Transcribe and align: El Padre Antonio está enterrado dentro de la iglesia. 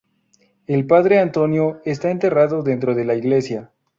El 0.65 0.87
Padre 0.87 1.19
Antonio 1.19 1.79
está 1.85 2.09
enterrado 2.09 2.63
dentro 2.63 2.95
de 2.95 3.05
la 3.05 3.13
iglesia. 3.13 3.71